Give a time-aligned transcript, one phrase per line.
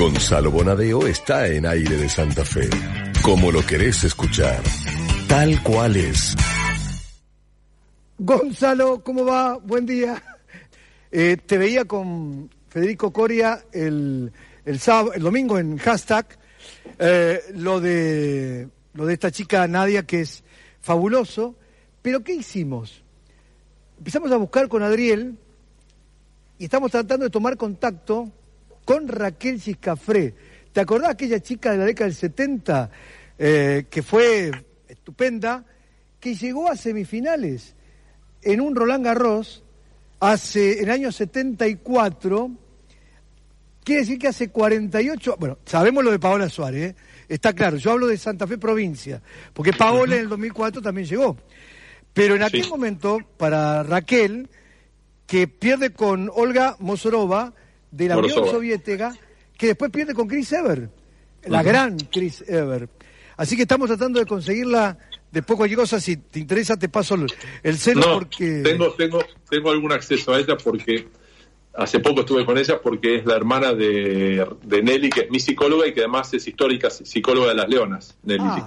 [0.00, 2.70] Gonzalo Bonadeo está en aire de Santa Fe.
[3.22, 4.62] Como lo querés escuchar.
[5.28, 6.34] Tal cual es.
[8.16, 9.58] Gonzalo, ¿cómo va?
[9.58, 10.22] Buen día.
[11.12, 14.32] Eh, te veía con Federico Coria el,
[14.64, 16.28] el, sábado, el domingo en hashtag
[16.98, 20.42] eh, lo, de, lo de esta chica Nadia que es
[20.80, 21.56] fabuloso.
[22.00, 23.02] Pero ¿qué hicimos?
[23.98, 25.36] Empezamos a buscar con Adriel
[26.58, 28.32] y estamos tratando de tomar contacto
[28.90, 30.34] con Raquel Ciscafré.
[30.72, 32.90] ¿Te acordás aquella chica de la década del 70
[33.38, 34.50] eh, que fue
[34.88, 35.64] estupenda,
[36.18, 37.76] que llegó a semifinales
[38.42, 39.62] en un Roland Garros
[40.18, 42.50] hace en el año 74?
[43.84, 46.96] Quiere decir que hace 48, bueno, sabemos lo de Paola Suárez, ¿eh?
[47.28, 49.22] está claro, yo hablo de Santa Fe provincia,
[49.54, 51.36] porque Paola en el 2004 también llegó.
[52.12, 54.50] Pero en aquel momento, para Raquel,
[55.28, 57.54] que pierde con Olga Mosorova,
[57.90, 59.14] de la Unión Soviética,
[59.56, 60.90] que después pierde con Chris Ever,
[61.44, 62.88] la gran Chris Ever.
[63.36, 64.98] Así que estamos tratando de conseguirla
[65.30, 67.26] después cualquier cosa, si te interesa te paso el,
[67.62, 68.62] el celo porque...
[68.62, 71.08] Tengo, tengo, tengo algún acceso a ella porque
[71.74, 75.86] hace poco estuve con ella porque es la hermana de, Nelly, que es mi psicóloga
[75.86, 78.66] y que además es histórica psicóloga de las leonas, Nelly ah.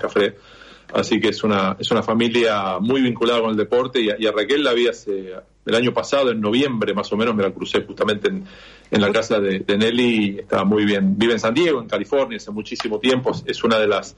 [0.93, 4.63] Así que es una, es una familia muy vinculada con el deporte y a, Raquel
[4.63, 5.33] la vi hace,
[5.65, 8.45] el año pasado, en noviembre más o menos, me la crucé justamente en,
[8.91, 11.17] la casa de, Nelly, estaba muy bien.
[11.17, 14.15] Vive en San Diego, en California, hace muchísimo tiempo, es una de las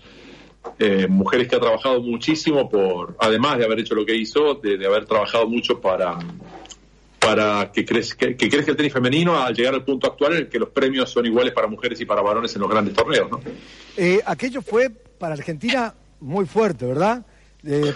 [0.80, 4.84] eh, mujeres que ha trabajado muchísimo por, además de haber hecho lo que hizo, de,
[4.86, 6.18] haber trabajado mucho para
[7.20, 10.48] para que, crezca, que, crezca el tenis femenino al llegar al punto actual en el
[10.48, 13.32] que los premios son iguales para mujeres y para varones en los grandes torneos.
[13.32, 13.42] ¿no?
[13.98, 17.26] Eh, aquello fue para Argentina muy fuerte, ¿verdad?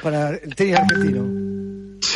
[0.02, 1.49] para el tenis argentino.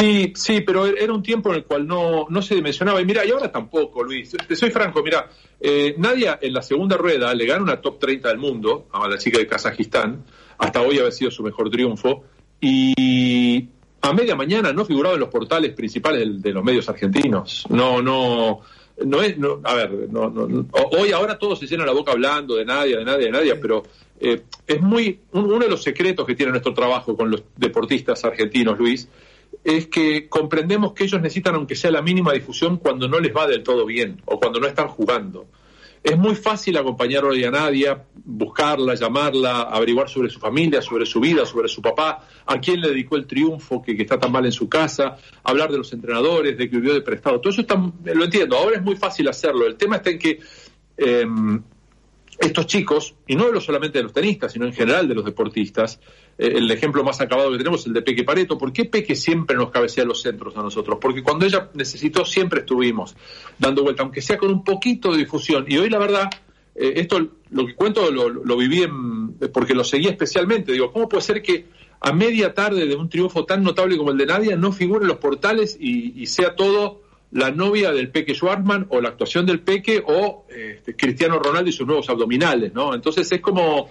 [0.04, 3.00] Sí, sí, pero era un tiempo en el cual no, no se dimensionaba.
[3.00, 4.36] Y mira, y ahora tampoco, Luis.
[4.46, 5.30] Te soy franco, mira,
[5.62, 9.18] eh, Nadia en la segunda rueda le gana una top 30 del mundo a la
[9.18, 10.26] chica de Kazajistán.
[10.58, 12.26] Hasta hoy había sido su mejor triunfo.
[12.60, 13.66] Y
[14.02, 17.66] a media mañana no figuraba en los portales principales de, los medios argentinos.
[17.70, 18.60] No, no,
[19.06, 22.56] no es, no, a ver, no, no, hoy ahora todos se llenan la boca hablando
[22.56, 23.84] de Nadia, de Nadia, de Nadia, pero
[24.20, 28.78] eh, es muy uno de los secretos que tiene nuestro trabajo con los deportistas argentinos,
[28.78, 29.08] Luis,
[29.64, 33.48] es que comprendemos que ellos necesitan, aunque sea la mínima difusión, cuando no les va
[33.48, 35.48] del todo bien o cuando no están jugando.
[36.04, 41.22] Es muy fácil acompañar hoy a Nadia, buscarla, llamarla, averiguar sobre su familia, sobre su
[41.22, 44.52] vida, sobre su papá, a quién le dedicó el triunfo que, está tan mal en
[44.52, 45.16] su casa,
[45.46, 47.40] hablar de los entrenadores, de que vivió de prestado.
[47.40, 49.66] Todo eso está, lo entiendo, ahora es muy fácil hacerlo.
[49.66, 50.40] El tema está en que
[50.98, 51.64] em,
[52.38, 56.02] estos chicos, y no hablo solamente de los tenistas, sino en general de los deportistas,
[56.38, 58.58] el ejemplo más acabado que tenemos es el de Peque Pareto.
[58.58, 60.98] ¿Por qué Peque siempre nos cabecea los centros a nosotros?
[61.00, 63.16] Porque cuando ella necesitó siempre estuvimos
[63.60, 65.66] dando vuelta, aunque sea con un poquito de difusión.
[65.68, 66.30] Y hoy la verdad,
[66.76, 67.20] eh, esto
[67.52, 68.86] lo que cuento lo, viví
[69.54, 70.72] porque lo seguí especialmente.
[70.72, 71.68] Digo, ¿cómo puede ser que
[72.00, 75.08] a media tarde de un triunfo tan notable como el de Nadia no figure en
[75.08, 80.04] los portales y sea todo la novia del Peque Schwartzman o la actuación del Peque
[80.06, 82.94] o este, Cristiano Ronaldo y sus nuevos abdominales, ¿no?
[82.94, 83.90] Entonces es como,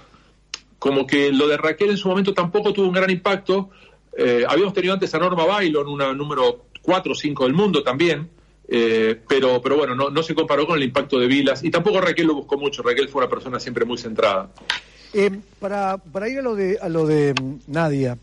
[0.83, 3.71] como que lo de Raquel en su momento tampoco tuvo un gran impacto.
[4.19, 8.29] Eh, habíamos tenido antes a Norma Bailon, una número 4 o 5 del mundo también,
[8.67, 12.01] eh, pero, pero bueno, no, no se comparó con el impacto de Vilas y tampoco
[12.01, 12.83] Raquel lo buscó mucho.
[12.83, 14.51] Raquel fue una persona siempre muy centrada.
[15.15, 18.19] Eh, para, para ir a lo de, a lo de mm, Nadia,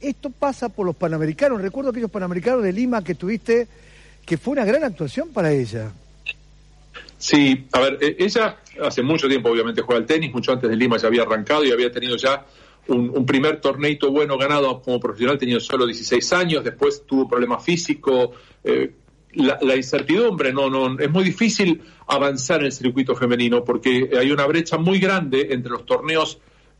[0.00, 1.60] esto pasa por los panamericanos.
[1.60, 3.66] Recuerdo aquellos panamericanos de Lima que tuviste
[4.24, 5.90] que fue una gran actuación para ella.
[7.18, 10.76] Sí, a ver, e-, ella hace mucho tiempo obviamente juega al tenis, mucho antes de
[10.76, 12.44] Lima ya había arrancado y había tenido ya
[12.88, 18.30] un, primer torneito bueno ganado como profesional, tenía solo 16 años, después tuvo problemas físicos,
[18.62, 18.92] eh,
[19.32, 24.46] la, incertidumbre, no, no, es muy difícil avanzar en el circuito femenino porque hay una
[24.46, 26.38] brecha muy grande entre los torneos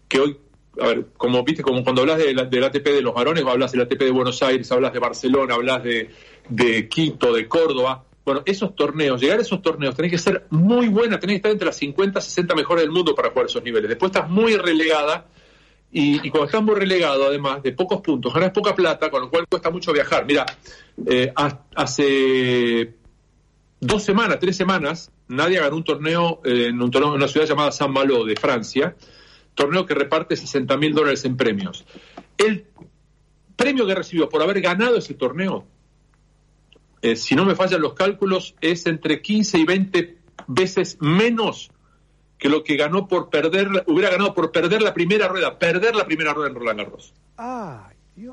[0.08, 0.36] que hoy
[0.80, 3.80] a ver, como viste, como cuando hablas de del ATP de los varones, hablas del
[3.82, 6.10] ATP de Buenos Aires, hablas de Barcelona, hablas de,
[6.50, 8.04] de Quito, de Córdoba.
[8.26, 11.53] Bueno, esos torneos, llegar a esos torneos, tenés que ser muy buena, tenés que estar
[11.53, 13.89] entre las 50, 60 mejores del mundo para jugar esos niveles.
[13.89, 15.28] Después estás muy relegada
[15.92, 19.47] y, cuando estás muy relegado, además de pocos puntos, ganas poca plata, con lo cual
[19.48, 20.27] cuesta mucho viajar.
[20.27, 20.45] Mira,
[21.06, 21.33] eh,
[21.77, 22.95] hace
[23.78, 27.71] dos semanas, tres semanas, nadie ganó un torneo en, un torneo en una ciudad llamada
[27.71, 28.97] San Malo de Francia,
[29.54, 31.86] torneo que reparte 60 mil dólares en premios.
[32.36, 32.66] El
[33.54, 35.65] premio que recibió por haber ganado ese torneo
[37.06, 40.16] eh, si no me fallan los cálculos, es entre 15 y 20
[40.48, 41.70] veces menos
[42.36, 46.04] que lo que ganó por perder, hubiera ganado por perder la primera rueda, perder la
[46.04, 47.14] primera rueda en Roland Garros.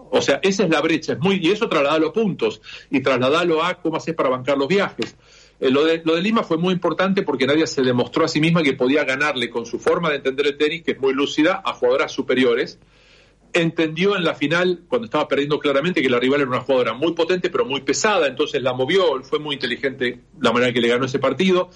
[0.10, 3.64] O sea, esa es la brecha, es muy, y eso trasladalo a puntos y trasladalo
[3.64, 5.16] a cómo haces para bancar los viajes.
[5.60, 8.42] Eh, lo, de, lo de Lima fue muy importante porque Nadia se demostró a sí
[8.42, 11.62] misma que podía ganarle con su forma de entender el tenis, que es muy lúcida,
[11.64, 12.80] a jugadoras superiores.
[13.54, 17.14] Entendió en la final, cuando estaba perdiendo claramente, que la rival era una jugadora muy
[17.14, 21.06] potente, pero muy pesada, entonces la movió, fue muy inteligente la manera que le ganó
[21.06, 21.70] ese partido.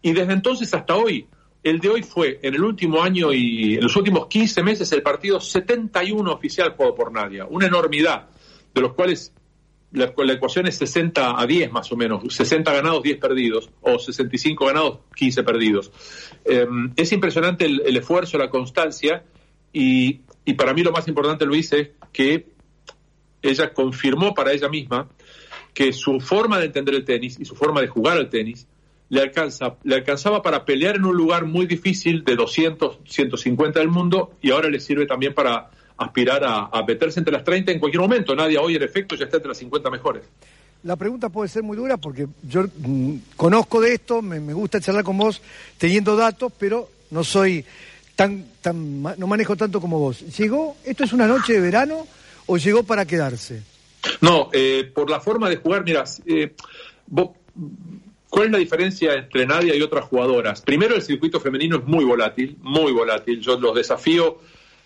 [0.00, 1.26] Y desde entonces hasta hoy,
[1.62, 5.02] el de hoy fue, en el último año y en los últimos 15 meses, el
[5.02, 7.46] partido 71 oficial jugado por Nadia.
[7.46, 8.28] Una enormidad,
[8.72, 9.32] de los cuales
[9.92, 14.66] la, ecuación es 60 a 10 más o menos, 60 ganados, 10 perdidos, o 65
[14.66, 15.90] ganados, 15 perdidos.
[16.44, 16.66] Eh,
[16.96, 19.24] es impresionante el, esfuerzo, la constancia,
[19.72, 22.46] y, y, para mí lo más importante, Luis, es que
[23.42, 25.08] ella confirmó para ella misma
[25.74, 28.66] que su forma de entender el tenis y su forma de jugar al tenis
[29.10, 33.88] le, alcanza, le alcanzaba para pelear en un lugar muy difícil de 200, 150 del
[33.88, 38.00] mundo, y ahora le sirve también para aspirar a, meterse entre las 30 en cualquier
[38.00, 38.34] momento.
[38.34, 40.22] Nadie hoy en efecto ya está entre las 50 mejores.
[40.84, 45.02] La pregunta puede ser muy dura porque yo mmm, conozco de esto, me, gusta charlar
[45.02, 45.42] con vos
[45.76, 47.64] teniendo datos, pero no soy
[48.18, 50.36] tan, tan, no manejo tanto como vos.
[50.36, 52.04] ¿Llegó, esto es una noche de verano
[52.46, 53.62] o llegó para quedarse?
[54.20, 56.52] No, eh, por la forma de jugar, mira, eh,
[58.28, 60.62] ¿Cuál es la diferencia entre Nadia y otras jugadoras?
[60.62, 63.40] Primero, el circuito femenino es muy volátil, muy volátil.
[63.40, 64.38] Yo los desafío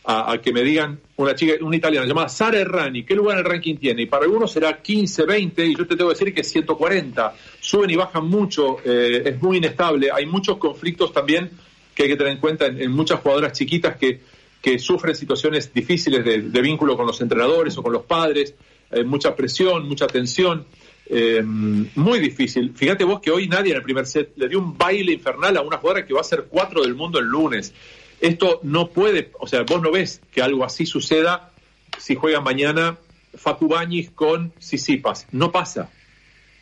[0.04, 3.50] a, que me digan una chica, una italiana llamada Sara Errani, ¿qué lugar en el
[3.50, 4.02] ranking tiene?
[4.02, 7.34] Y para algunos será 15, 20, y yo te tengo que decir que es 140.
[7.60, 10.10] Suben y bajan mucho, eh, es muy inestable.
[10.12, 11.50] Hay muchos conflictos también
[11.94, 14.20] que hay que tener en cuenta en, muchas jugadoras chiquitas que,
[14.60, 18.54] que sufren situaciones difíciles de, vínculo con los entrenadores o con los padres,
[18.90, 20.66] eh, mucha presión, mucha tensión.
[21.06, 22.72] Eh, muy difícil.
[22.74, 25.60] Fíjate vos que hoy nadie en el primer set le dio un baile infernal a
[25.60, 27.74] una jugadora que va a ser cuatro del mundo el lunes.
[28.20, 31.50] Esto no puede, o sea, vos no ves que algo así suceda
[31.98, 32.96] si juega mañana
[33.34, 35.26] Facu Bañis con Sisipas.
[35.32, 35.90] No pasa.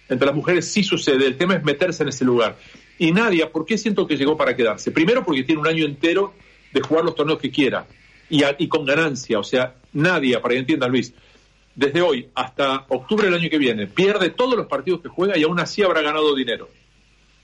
[0.08, 1.26] Entre las mujeres sí sucede.
[1.26, 2.56] El tema es meterse en ese lugar.
[3.00, 4.90] Y Nadia, ¿por qué siento que llegó para quedarse?
[4.90, 6.34] Primero porque tiene un año entero
[6.70, 7.86] de jugar los torneos que quiera
[8.28, 9.38] y, con ganancia.
[9.38, 11.14] O sea, Nadia, para que entienda Luis,
[11.74, 15.44] desde hoy hasta octubre del año que viene, pierde todos los partidos que juega y
[15.44, 16.68] aún así habrá ganado dinero.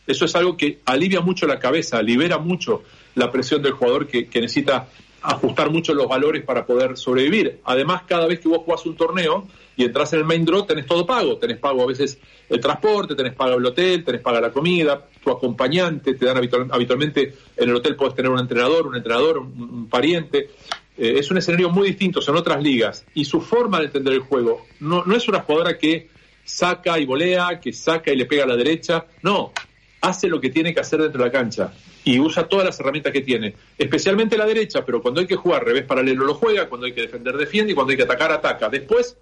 [0.06, 2.82] Eso es algo que alivia mucho la cabeza, libera mucho
[3.14, 4.90] la presión del jugador que, que, necesita
[5.22, 7.60] ajustar mucho los valores para poder sobrevivir.
[7.64, 10.86] Además, cada vez que vos jugás un torneo y entras en el main draw, tenés
[10.86, 11.36] todo pago.
[11.36, 12.18] Tenés pago a veces
[12.48, 16.68] el transporte, tenés pago el hotel, tenés paga la comida, tu acompañante, te dan habitual,
[16.70, 20.50] habitualmente en el hotel puedes tener un entrenador, un entrenador, un, un pariente.
[20.96, 23.04] Eh, es un escenario muy distinto, son otras ligas.
[23.14, 26.08] Y su forma de entender el juego no, no es una jugadora que
[26.44, 29.04] saca y volea, que saca y le pega a la derecha.
[29.22, 29.52] No,
[30.00, 31.72] hace lo que tiene que hacer dentro de la cancha
[32.04, 35.64] y usa todas las herramientas que tiene, especialmente la derecha, pero cuando hay que jugar
[35.64, 38.68] revés paralelo lo juega, cuando hay que defender defiende y cuando hay que atacar ataca.
[38.68, 39.16] Después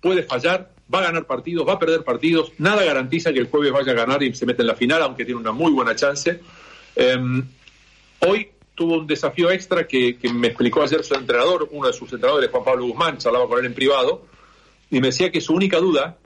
[0.00, 3.72] puede fallar, va a ganar partidos, va a perder partidos, nada garantiza que el jueves
[3.72, 6.40] vaya a ganar y se mete en la final, aunque tiene una muy buena chance.
[6.96, 7.42] Eh,
[8.20, 12.12] hoy tuvo un desafío extra que, que, me explicó ayer su entrenador, uno de sus
[12.12, 14.26] entrenadores, Juan Pablo Guzmán, charlaba con él en privado,
[14.90, 16.16] y me decía que su única duda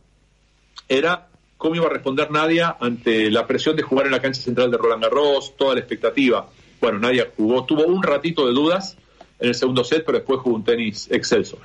[0.89, 4.71] era cómo iba a responder Nadia ante la presión de jugar en la cancha central
[4.71, 6.49] de Roland Garros, toda la expectativa.
[6.81, 8.97] Bueno, Nadia jugó, tuvo un ratito de dudas
[9.39, 11.59] en el segundo set, pero después jugó un tenis excelso.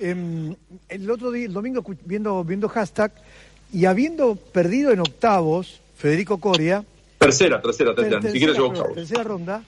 [0.00, 0.54] Eh,
[0.88, 3.12] el otro día, el domingo, viendo, viendo hashtag,
[3.72, 6.84] y habiendo perdido en octavos, Federico Coria.
[7.18, 8.94] Tercera, tercera, tercera, ni siquiera llegó octavos.
[8.94, 9.62] Tercera ronda.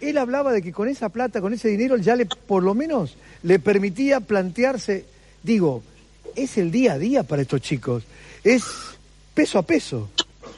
[0.00, 3.16] Él hablaba de que con esa plata, con ese dinero, ya le, por lo menos,
[3.42, 5.04] le permitía plantearse,
[5.42, 5.82] digo,
[6.36, 8.04] es el día a día para estos chicos
[8.44, 8.64] es
[9.34, 10.10] peso a peso.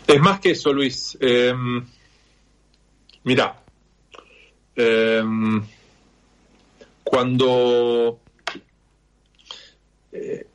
[0.07, 1.17] Es más que eso, Luis.
[1.21, 1.53] Eh,
[3.25, 3.63] mira,
[4.77, 5.23] eh,
[7.05, 8.21] cuando
[10.13, 10.47] eh,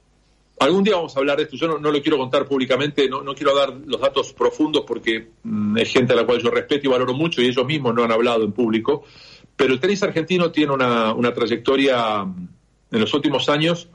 [0.60, 3.56] algún día vamos a hablar de esto, yo no, lo quiero contar públicamente, no, quiero
[3.56, 7.14] dar los datos profundos porque mm, es gente a la cual yo respeto y valoro
[7.14, 9.04] mucho y ellos mismos no han hablado en público,
[9.56, 12.48] pero el tenis argentino tiene una, trayectoria mm,
[12.92, 13.90] en los últimos años,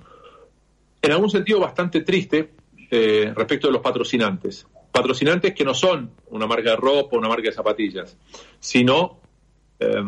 [1.00, 2.52] en algún sentido bastante triste,
[2.90, 4.66] eh, respecto de los patrocinantes.
[4.92, 8.16] Patrocinantes que no son una marca de ropa, una marca de zapatillas,
[8.60, 9.18] sino
[9.80, 10.02] eh,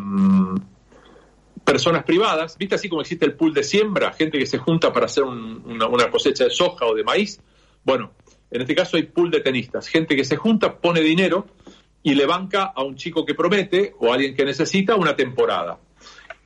[1.64, 4.12] personas privadas, ¿viste así como existe el pool de siembra?
[4.12, 7.40] Gente que se junta para hacer un, una, una cosecha de soja o de maíz.
[7.82, 8.12] Bueno,
[8.50, 11.46] en este caso hay pool de tenistas, gente que se junta, pone dinero
[12.02, 15.78] y le banca a un chico que promete o a alguien que necesita una temporada.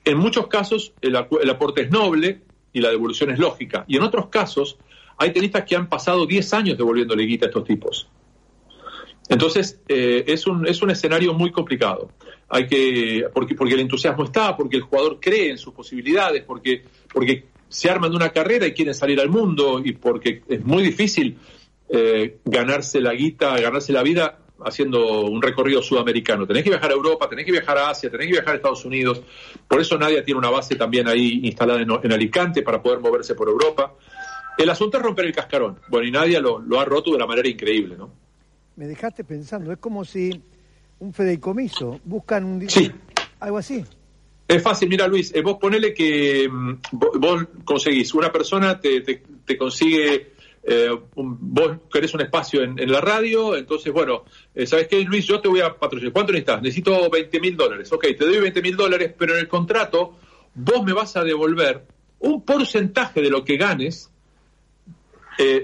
[0.04, 3.84] En muchos casos el, el aporte es noble y la devolución es lógica.
[3.88, 4.78] Y en otros casos
[5.16, 8.08] hay tenistas que han pasado 10 años devolviéndole guita a estos tipos.
[9.28, 12.10] Entonces, eh, es, un, es un escenario muy complicado.
[12.48, 16.82] Hay que, porque, porque el entusiasmo está, porque el jugador cree en sus posibilidades, porque,
[17.12, 20.82] porque se arman de una carrera y quieren salir al mundo, y porque es muy
[20.82, 21.38] difícil
[21.90, 26.46] eh, ganarse la guita, ganarse la vida haciendo un recorrido sudamericano.
[26.46, 28.84] Tenés que viajar a Europa, tenés que viajar a Asia, tenés que viajar a Estados
[28.84, 29.22] Unidos.
[29.66, 33.48] Por eso Nadia tiene una base también ahí instalada en, Alicante para poder moverse por
[33.48, 33.94] Europa.
[34.56, 35.78] El asunto es romper el cascarón.
[35.88, 38.27] Bueno, y Nadia lo, ha roto de una manera increíble, ¿no?
[38.78, 40.40] Me dejaste pensando, es como si
[41.00, 42.70] un fideicomiso buscan un...
[42.70, 42.88] Sí.
[43.40, 43.84] Algo así.
[44.46, 49.58] Es fácil, mira Luis, eh, vos ponele que mm, vos, conseguís, una persona te, te
[49.58, 50.32] consigue
[50.62, 55.26] eh, vos querés un espacio en, la radio, entonces, bueno, eh, ¿sabes qué, Luis?
[55.26, 56.12] Yo te voy a patrocinar.
[56.12, 56.62] ¿Cuánto necesitas?
[56.62, 57.90] Necesito 20 mil dólares.
[57.90, 60.16] Ok, te doy 20 mil dólares, pero en el contrato
[60.54, 61.84] vos me vas a devolver
[62.20, 64.10] un porcentaje de lo que ganes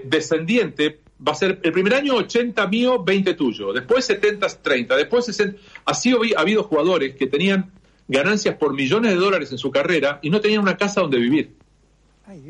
[0.05, 1.04] descendiente.
[1.27, 5.61] Va a ser el primer año 80 mío, 20 tuyo, después 70, 30, después 60.
[5.85, 7.73] Así ha habido jugadores que tenían
[8.09, 11.55] ganancias por millones de dólares en su carrera y no tenían una casa donde vivir.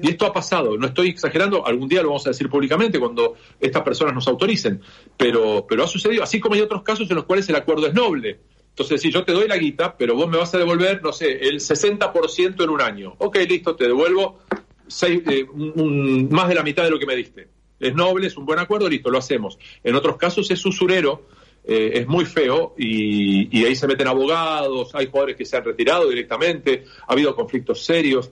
[0.00, 3.34] Y esto ha pasado, no estoy exagerando, algún día lo vamos a decir públicamente cuando
[3.58, 4.80] estas personas nos autoricen,
[5.16, 7.94] pero, pero ha sucedido, así como hay otros casos en los cuales el acuerdo es
[7.94, 8.38] noble.
[8.68, 11.48] Entonces, si yo te doy la guita, pero vos me vas a devolver, no sé,
[11.48, 13.14] el 60% en un año.
[13.18, 14.40] Ok, listo, te devuelvo
[15.02, 15.46] eh,
[16.30, 17.48] más de la mitad de lo que me diste.
[17.84, 19.58] Es noble, es un buen acuerdo, listo, lo hacemos.
[19.82, 21.26] En otros casos es usurero,
[21.66, 26.08] eh, es muy feo y, ahí se meten abogados, hay jugadores que se han retirado
[26.08, 28.30] directamente, ha habido conflictos serios.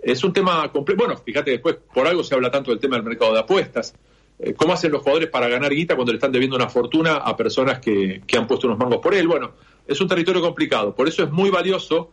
[0.00, 1.00] Es un tema complejo.
[1.04, 3.92] Bueno, fíjate después, por algo se habla tanto del tema del mercado de apuestas.
[4.38, 7.36] Eh, ¿Cómo hacen los jugadores para ganar guita cuando le están debiendo una fortuna a
[7.36, 9.26] personas que, han puesto unos mangos por él?
[9.26, 9.54] Bueno,
[9.84, 10.94] es un territorio complicado.
[10.94, 12.12] Por eso es muy valioso,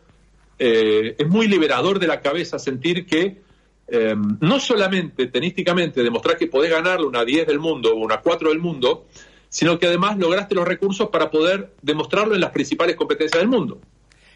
[0.58, 3.48] eh, es muy liberador de la cabeza sentir que
[3.90, 8.50] eh, no solamente tenísticamente demostrar que podés ganarle una 10 del mundo o una 4
[8.50, 9.06] del mundo,
[9.48, 13.80] sino que además lograste los recursos para poder demostrarlo en las principales competencias del mundo.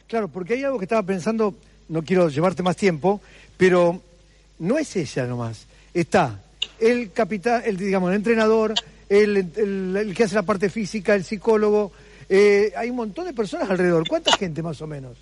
[0.09, 1.55] Claro, porque hay algo que estaba pensando,
[1.89, 3.21] no quiero llevarte más tiempo,
[3.57, 4.03] pero
[4.59, 5.67] no es ella nomás.
[5.95, 6.43] Está
[6.81, 8.75] el capitán, el, digamos, el entrenador,
[9.09, 11.93] el, que hace la parte física, el psicólogo.
[12.29, 14.07] Eh, hay un montón de personas alrededor.
[14.09, 15.17] ¿Cuánta gente más o menos?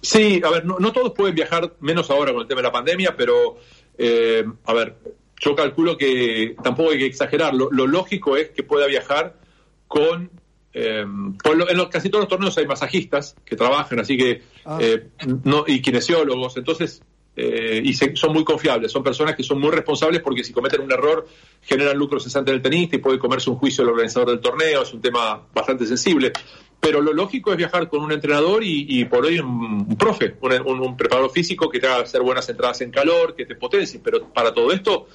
[0.00, 3.16] Sí, a ver, no, todos pueden viajar, menos ahora con el tema de la pandemia,
[3.16, 3.58] pero,
[3.98, 4.96] eh, a ver,
[5.40, 7.54] yo calculo que tampoco hay que exagerar.
[7.54, 9.36] Lo, lógico es que pueda viajar
[9.88, 10.30] con
[10.72, 14.78] eh, en los, casi todos los torneos hay masajistas que trabajan, así que ah.
[15.44, 17.02] no, y kinesiólogos, entonces
[17.36, 20.92] eh, y son muy confiables, son personas que son muy responsables porque si cometen un
[20.92, 21.26] error
[21.62, 24.92] generan lucro cesante del tenista y puede comerse un juicio el organizador del torneo, es
[24.92, 26.32] un tema bastante sensible.
[26.80, 31.30] Pero lo lógico es viajar con un entrenador y, por hoy un, profe, un, preparador
[31.30, 34.00] físico que te haga hacer buenas entradas en calor, que te potencie.
[34.02, 35.06] Pero para todo esto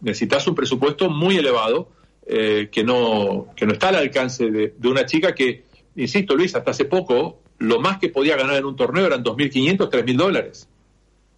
[0.00, 1.90] necesitas un presupuesto muy elevado
[2.26, 5.64] eh, que, no, que no está al alcance de, una chica que,
[5.96, 9.90] insisto Luis, hasta hace poco lo más que podía ganar en un torneo eran 2.500,
[9.90, 10.68] 3.000 dólares.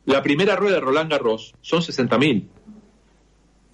[0.04, 2.48] La primera rueda de Roland Garros son 60 mil.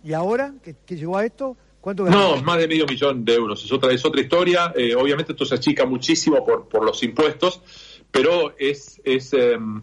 [0.04, 1.56] ¿Y ahora que, llegó a esto?
[1.88, 2.36] ¿Cuánto ganó?
[2.36, 3.64] No, más de medio millón de euros.
[3.64, 4.74] Es otra, es otra historia.
[4.76, 7.62] Eh, obviamente esto se achica muchísimo por, por los impuestos,
[8.10, 9.80] pero es, es, em,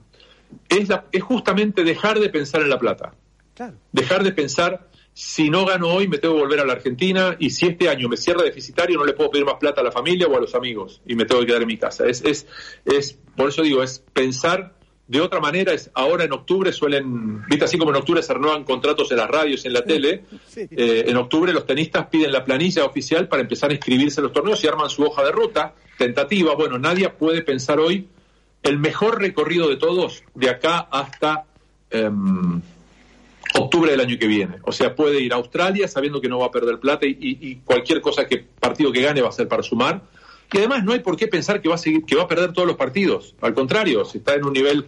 [0.69, 3.15] es, es justamente dejar de pensar en la plata.
[3.55, 3.73] Claro.
[3.91, 7.49] Dejar de pensar si no gano hoy me tengo que volver a la Argentina y
[7.49, 10.27] si este año me cierra deficitario no le puedo pedir más plata a la familia
[10.27, 12.05] o a los amigos y me tengo que quedar en mi casa.
[12.05, 12.45] Es, es,
[12.85, 14.75] es por eso digo, es pensar
[15.07, 18.63] de otra manera es ahora en octubre suelen, viste así como en octubre se renuevan
[18.63, 20.23] contratos en las radios y en la tele,
[20.55, 24.33] eh, en octubre los tenistas piden la planilla oficial para empezar a inscribirse en los
[24.33, 26.55] torneos y arman su hoja de ruta tentativa.
[26.55, 28.07] Bueno, nadie puede pensar hoy
[28.63, 31.45] el mejor recorrido de todos de acá hasta
[31.91, 32.59] em,
[33.59, 34.57] octubre del año que viene.
[34.63, 37.57] O sea, puede ir a Australia sabiendo que no va a perder plata y, y
[37.57, 40.01] cualquier cosa que partido que gane va a ser para sumar
[40.51, 42.53] y además no hay por qué pensar que va a seguir, que va a perder
[42.53, 43.35] todos los partidos.
[43.41, 44.87] Al contrario, si está en un nivel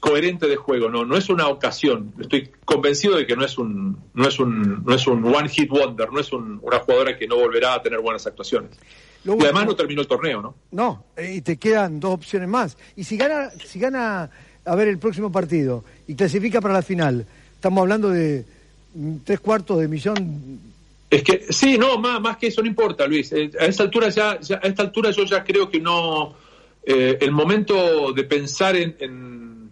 [0.00, 2.12] coherente de juego, no, no es una ocasión.
[2.20, 5.70] Estoy convencido de que no es un, no es un, no es un one hit
[5.70, 8.70] wonder, no es una jugadora que no volverá a tener buenas actuaciones.
[9.24, 10.54] y además no terminó el torneo, ¿no?
[10.70, 12.76] No, eh, y te quedan dos opciones más.
[12.96, 14.30] Y si gana, si gana
[14.64, 18.44] a ver el próximo partido y clasifica para la final, estamos hablando de
[19.24, 20.60] tres cuartos de millón
[21.10, 23.32] es que sí, no, más, más que eso no importa, Luis.
[23.32, 26.34] Eh, a esta altura ya, a esta altura yo ya creo que no
[26.84, 29.70] eh, el momento de pensar en, en,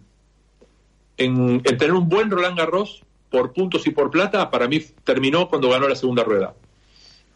[1.17, 5.69] en, tener un buen Roland Garros por puntos y por plata para mí terminó cuando
[5.69, 6.55] ganó la segunda rueda.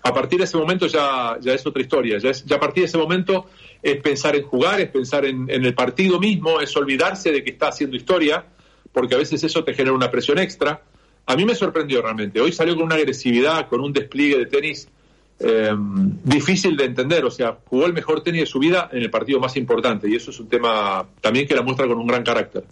[0.03, 2.17] A partir de ese momento ya, ya es otra historia.
[2.17, 3.45] Ya, ya a partir de ese momento
[3.83, 7.51] es pensar en jugar, es pensar en, en el partido mismo, es olvidarse de que
[7.51, 8.45] está haciendo historia,
[8.91, 10.81] porque a veces eso te genera una presión extra
[11.25, 12.39] a mí me sorprendió realmente.
[12.41, 14.87] Hoy salió con una agresividad, con un despliegue de tenis
[15.39, 15.71] eh,
[16.23, 17.25] difícil de entender.
[17.25, 20.09] O sea, jugó el mejor tenis de su vida en el partido más importante.
[20.09, 22.63] Y eso es un tema también que la muestra con un gran carácter.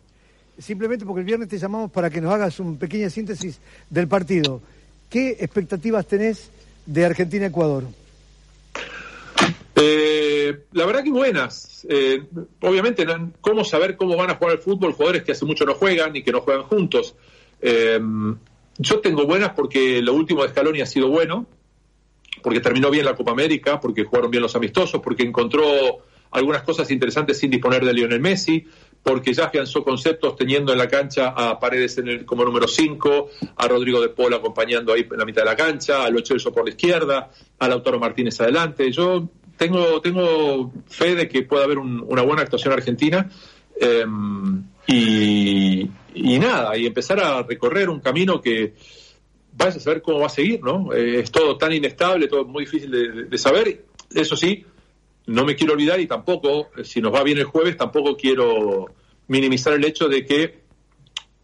[0.57, 4.61] Simplemente porque el viernes te llamamos para que nos hagas un pequeña síntesis del partido.
[5.09, 6.51] ¿Qué expectativas tenés
[6.85, 7.85] de Argentina-Ecuador?
[9.75, 11.87] Eh, la verdad que buenas.
[11.89, 12.23] Eh,
[12.61, 13.05] obviamente,
[13.39, 16.23] ¿cómo saber cómo van a jugar el fútbol jugadores que hace mucho no juegan y
[16.23, 17.15] que no juegan juntos?
[17.61, 17.99] Eh,
[18.77, 21.45] yo tengo buenas porque lo último de Scaloni ha sido bueno,
[22.41, 25.63] porque terminó bien la Copa América, porque jugaron bien los amistosos, porque encontró
[26.31, 28.65] algunas cosas interesantes sin disponer de Lionel Messi,
[29.03, 34.01] porque ya afianzó conceptos teniendo en la cancha a Paredes como número 5, a Rodrigo
[34.01, 36.21] de Paul acompañando ahí en la mitad de la cancha, a Lo
[36.53, 38.91] por la izquierda, a Lautaro Martínez adelante.
[38.91, 43.29] Yo tengo, tengo fe de que pueda haber una buena actuación argentina.
[43.79, 48.73] Em, y, y nada, y empezar a recorrer un camino que
[49.53, 50.93] vaya a saber cómo va a seguir, ¿no?
[50.93, 53.85] Eh, es todo tan inestable, todo muy difícil de, saber.
[54.13, 54.65] Eso sí,
[55.27, 58.87] no me quiero olvidar y tampoco, eh, si nos va bien el jueves, tampoco quiero
[59.27, 60.59] minimizar el hecho de que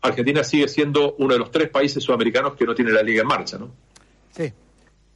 [0.01, 3.27] Argentina sigue siendo uno de los tres países sudamericanos que no tiene la liga en
[3.27, 3.71] marcha, ¿no?
[4.31, 4.51] Sí.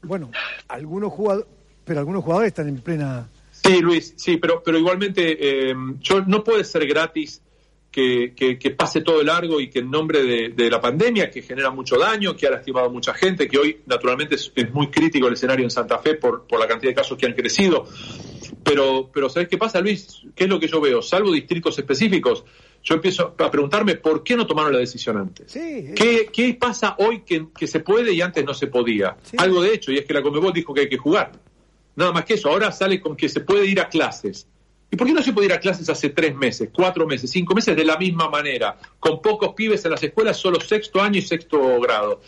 [0.01, 0.31] Bueno,
[0.67, 1.47] algunos jugadores,
[1.85, 3.29] pero algunos jugadores están en plena.
[3.51, 7.41] Sí, Luis, sí, pero, pero igualmente, eh, yo no puede ser gratis
[7.91, 11.97] que, que, pase todo largo y que en nombre de, la pandemia, que genera mucho
[11.97, 15.65] daño, que ha lastimado a mucha gente, que hoy naturalmente es, muy crítico el escenario
[15.65, 17.85] en Santa Fe por, por la cantidad de casos que han crecido.
[18.63, 20.21] Pero, pero ¿sabes qué pasa, Luis?
[20.35, 21.01] ¿Qué es lo que yo veo?
[21.01, 22.43] Salvo distritos específicos,
[22.83, 25.51] yo empiezo a preguntarme por qué no tomaron la decisión antes.
[25.51, 29.17] ¿Qué, ¿Qué, pasa hoy que, que, se puede y antes no se podía?
[29.37, 31.31] Algo de hecho, y es que la Comebol dijo que hay que jugar.
[31.95, 34.47] Nada más que eso, ahora sale con que se puede ir a clases.
[34.91, 37.53] ¿Y por qué no se puede ir a clases hace tres meses, cuatro meses, cinco
[37.53, 41.21] meses de la misma manera, con pocos pibes en las escuelas, solo sexto año y
[41.21, 42.21] sexto grado?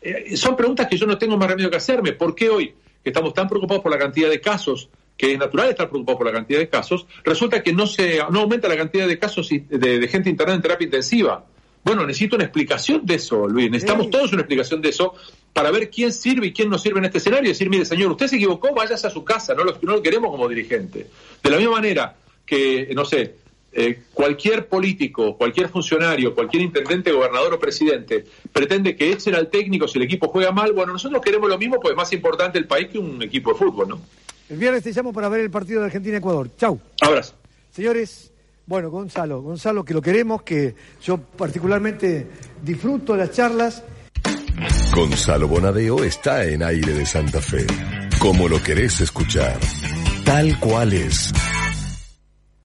[0.00, 2.12] Eh, son preguntas que yo no tengo más remedio que hacerme.
[2.12, 5.70] ¿Por qué hoy, que estamos tan preocupados por la cantidad de casos, que es natural
[5.70, 9.08] estar preocupado por la cantidad de casos, resulta que no se no aumenta la cantidad
[9.08, 11.44] de casos de, de gente internada en terapia intensiva?
[11.82, 13.70] Bueno, necesito una explicación de eso, Luis.
[13.70, 15.14] Necesitamos todos una explicación de eso
[15.56, 17.46] para ver quién sirve y quién no sirve en este escenario.
[17.46, 20.02] Y decir, mire, señor, usted se equivocó, váyase a su casa, no lo, no lo
[20.02, 21.06] queremos como dirigente.
[21.42, 23.36] De la misma manera que, no sé,
[23.72, 29.88] eh, cualquier político, cualquier funcionario, cualquier intendente, gobernador o presidente pretende que echen al técnico
[29.88, 32.66] si el equipo juega mal, bueno, nosotros queremos lo mismo, pues es más importante el
[32.66, 34.00] país que un equipo de fútbol, ¿no?
[34.50, 36.50] El viernes te llamo para ver el partido de Argentina-Ecuador.
[36.58, 36.78] Chau.
[37.00, 37.32] Abrazo.
[37.70, 38.30] Señores,
[38.66, 42.26] bueno, Gonzalo, Gonzalo, que lo queremos, que yo particularmente
[42.62, 43.82] disfruto las charlas.
[44.96, 47.66] Gonzalo Bonadeo está en aire de Santa Fe.
[48.18, 49.60] Como lo querés escuchar,
[50.24, 51.34] tal cual es.